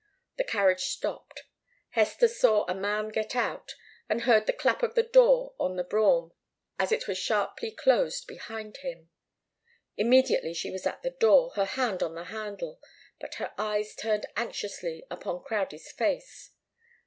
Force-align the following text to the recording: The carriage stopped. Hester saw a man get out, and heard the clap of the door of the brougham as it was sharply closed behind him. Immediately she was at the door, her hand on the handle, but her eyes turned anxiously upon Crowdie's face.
The 0.37 0.43
carriage 0.43 0.85
stopped. 0.85 1.43
Hester 1.91 2.27
saw 2.27 2.65
a 2.65 2.73
man 2.73 3.09
get 3.09 3.35
out, 3.35 3.75
and 4.09 4.21
heard 4.23 4.47
the 4.47 4.51
clap 4.51 4.81
of 4.81 4.95
the 4.95 5.03
door 5.03 5.53
of 5.59 5.75
the 5.75 5.83
brougham 5.83 6.31
as 6.79 6.91
it 6.91 7.07
was 7.07 7.19
sharply 7.19 7.69
closed 7.69 8.25
behind 8.25 8.77
him. 8.77 9.11
Immediately 9.97 10.55
she 10.55 10.71
was 10.71 10.87
at 10.87 11.03
the 11.03 11.11
door, 11.11 11.51
her 11.51 11.65
hand 11.65 12.01
on 12.01 12.15
the 12.15 12.23
handle, 12.23 12.81
but 13.19 13.35
her 13.35 13.53
eyes 13.59 13.93
turned 13.93 14.25
anxiously 14.35 15.03
upon 15.11 15.43
Crowdie's 15.43 15.91
face. 15.91 16.49